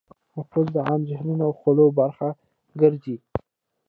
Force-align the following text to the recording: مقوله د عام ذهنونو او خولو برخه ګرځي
مقوله 0.35 0.71
د 0.75 0.77
عام 0.87 1.01
ذهنونو 1.09 1.43
او 1.47 1.51
خولو 1.59 1.85
برخه 1.99 2.29
ګرځي 2.81 3.15